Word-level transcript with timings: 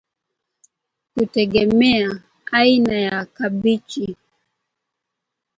kutegemea 1.13 2.09
aina 2.57 2.95
ya 3.07 3.25
kabichi. 3.25 4.17